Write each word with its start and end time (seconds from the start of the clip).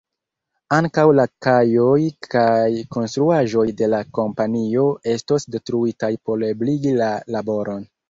Ankaŭ 0.77 1.03
la 1.19 1.25
kajoj 1.47 1.99
kaj 2.31 2.55
konstruaĵoj 2.97 3.67
de 3.83 3.93
la 3.97 4.01
kompanio 4.21 4.89
estos 5.15 5.49
detruitaj 5.59 6.15
por 6.27 6.51
ebligi 6.53 6.99
la 7.07 7.17
laboron. 7.39 7.91